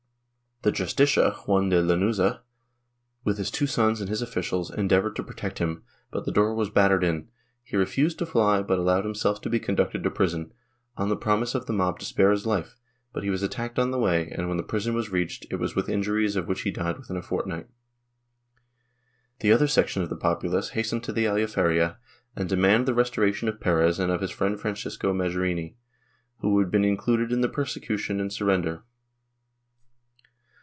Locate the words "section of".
19.67-20.09